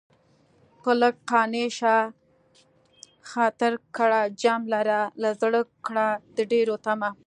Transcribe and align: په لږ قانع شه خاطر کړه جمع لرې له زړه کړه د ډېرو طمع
په 0.81 0.91
لږ 1.01 1.15
قانع 1.31 1.67
شه 1.77 1.95
خاطر 3.31 3.73
کړه 3.97 4.21
جمع 4.41 4.65
لرې 4.73 5.01
له 5.21 5.29
زړه 5.41 5.61
کړه 5.85 6.07
د 6.35 6.37
ډېرو 6.51 6.75
طمع 6.85 7.11